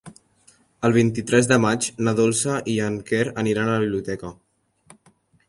El 0.87 0.95
vint-i-tres 0.95 1.49
de 1.51 1.59
maig 1.65 1.89
na 2.07 2.15
Dolça 2.21 2.57
i 2.73 2.79
en 2.87 2.97
Quer 3.11 3.21
aniran 3.45 3.71
a 3.71 3.77
la 3.77 3.85
biblioteca. 3.87 4.35